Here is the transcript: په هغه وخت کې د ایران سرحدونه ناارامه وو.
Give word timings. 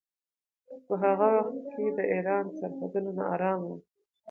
په 0.85 0.93
هغه 1.03 1.27
وخت 1.37 1.57
کې 1.73 1.85
د 1.97 1.99
ایران 2.13 2.45
سرحدونه 2.57 3.09
ناارامه 3.19 3.63
وو. 3.69 3.75